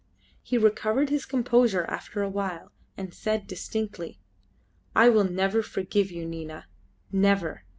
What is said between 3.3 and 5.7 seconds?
distinctly "I will never